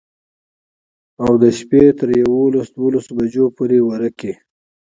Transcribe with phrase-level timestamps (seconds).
[1.23, 4.33] او د شپي تر يوولس دولسو بجو پورې ورقې.